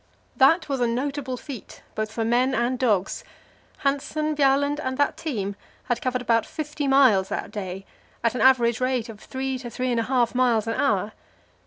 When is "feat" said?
1.37-1.83